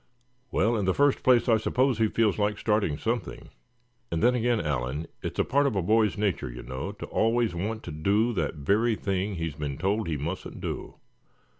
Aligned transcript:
"Well, 0.49 0.75
in 0.77 0.85
the 0.85 0.95
first 0.95 1.21
place, 1.21 1.47
I 1.47 1.57
suppose 1.57 1.99
he 1.99 2.07
feels 2.07 2.39
like 2.39 2.57
starting 2.57 2.97
something; 2.97 3.51
and 4.11 4.23
then 4.23 4.33
again, 4.33 4.59
Allan, 4.59 5.05
it's 5.21 5.37
a 5.37 5.45
part 5.45 5.67
of 5.67 5.75
a 5.75 5.81
boy's 5.83 6.17
nature, 6.17 6.49
you 6.49 6.63
know, 6.63 6.91
to 6.93 7.05
always 7.05 7.53
want 7.53 7.83
to 7.83 7.91
do 7.91 8.33
that 8.33 8.55
very 8.55 8.95
thing 8.95 9.35
he's 9.35 9.53
been 9.53 9.77
told 9.77 10.07
he 10.07 10.17
musn't 10.17 10.59
do. 10.59 10.95